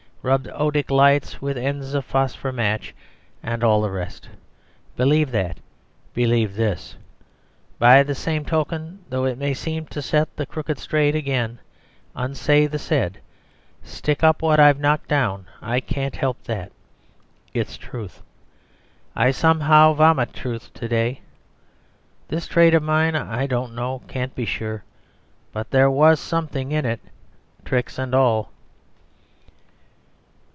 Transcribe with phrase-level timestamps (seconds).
[0.23, 2.93] Rubbed odic lights with ends of phosphor match,
[3.41, 4.29] And all the rest;
[4.95, 5.57] believe that:
[6.13, 6.95] believe this,
[7.79, 11.57] By the same token, though it seem to set The crooked straight again,
[12.15, 13.17] unsay the said,
[13.81, 16.71] Stick up what I've knocked down; I can't help that,
[17.55, 18.21] It's truth!
[19.15, 21.21] I somehow vomit truth to day.
[22.27, 24.83] This trade of mine I don't know, can't be sure
[25.51, 26.99] But there was something in it,
[27.65, 28.51] tricks and all!"